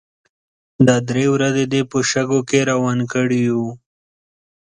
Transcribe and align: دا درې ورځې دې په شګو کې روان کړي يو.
دا 0.87 0.95
درې 1.09 1.25
ورځې 1.33 1.63
دې 1.73 1.81
په 1.91 1.97
شګو 2.09 2.39
کې 2.49 2.59
روان 2.71 2.99
کړي 3.11 3.39
يو. 3.49 3.65